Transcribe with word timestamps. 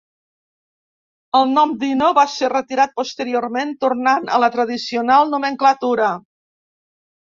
El 1.39 1.45
nom 1.57 1.75
Dino, 1.83 2.09
va 2.21 2.25
ser 2.37 2.51
retirat 2.55 2.97
posteriorment 3.03 3.77
tornant 3.87 4.29
a 4.35 4.43
la 4.47 4.53
tradicional 4.59 5.35
nomenclatura. 5.39 6.15